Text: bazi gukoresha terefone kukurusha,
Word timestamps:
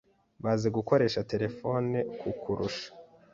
bazi 0.43 0.67
gukoresha 0.77 1.25
terefone 1.31 1.97
kukurusha, 2.19 2.89